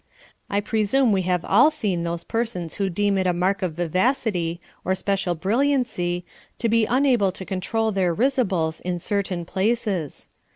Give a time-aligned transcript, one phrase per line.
[0.49, 4.59] I presume we have all seen those persons who deem it a mark of vivacity,
[4.83, 6.25] or special brilliancy,
[6.57, 10.29] to be unable to control their risibles in certain places.